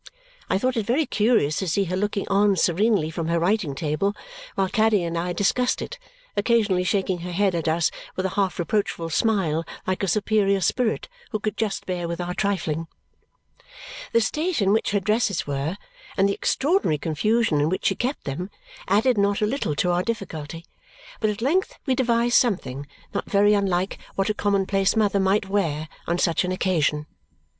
I 0.49 0.57
thought 0.57 0.77
it 0.77 0.85
very 0.87 1.05
curious 1.05 1.57
to 1.57 1.67
see 1.67 1.83
her 1.83 1.95
looking 1.95 2.27
on 2.27 2.55
serenely 2.55 3.11
from 3.11 3.27
her 3.27 3.37
writing 3.39 3.75
table 3.75 4.15
while 4.55 4.67
Caddy 4.67 5.03
and 5.03 5.15
I 5.15 5.31
discussed 5.31 5.79
it, 5.79 5.99
occasionally 6.35 6.83
shaking 6.83 7.19
her 7.19 7.31
head 7.31 7.53
at 7.53 7.67
us 7.67 7.91
with 8.15 8.25
a 8.25 8.29
half 8.29 8.57
reproachful 8.57 9.11
smile 9.11 9.63
like 9.85 10.01
a 10.01 10.07
superior 10.07 10.59
spirit 10.59 11.07
who 11.29 11.39
could 11.39 11.55
just 11.55 11.85
bear 11.85 12.07
with 12.07 12.19
our 12.19 12.33
trifling. 12.33 12.87
The 14.11 14.21
state 14.21 14.59
in 14.59 14.73
which 14.73 14.89
her 14.89 14.99
dresses 14.99 15.45
were, 15.45 15.77
and 16.17 16.27
the 16.27 16.33
extraordinary 16.33 16.97
confusion 16.97 17.61
in 17.61 17.69
which 17.69 17.85
she 17.85 17.93
kept 17.95 18.23
them, 18.23 18.49
added 18.87 19.19
not 19.19 19.39
a 19.39 19.45
little 19.45 19.75
to 19.75 19.91
our 19.91 20.01
difficulty; 20.01 20.65
but 21.19 21.29
at 21.29 21.43
length 21.43 21.75
we 21.85 21.93
devised 21.93 22.37
something 22.37 22.87
not 23.13 23.29
very 23.29 23.53
unlike 23.53 23.99
what 24.15 24.31
a 24.31 24.33
common 24.33 24.65
place 24.65 24.95
mother 24.95 25.19
might 25.19 25.47
wear 25.47 25.87
on 26.07 26.17
such 26.17 26.43
an 26.43 26.51
occasion. 26.51 27.05